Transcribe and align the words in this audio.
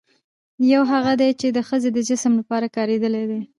يوهغه 0.73 1.13
دي، 1.21 1.29
چې 1.39 1.47
د 1.55 1.59
ښځې 1.67 1.89
د 1.93 1.99
جسم 2.09 2.31
لپاره 2.39 2.67
کارېدلي 2.75 3.23
دي 3.29 3.41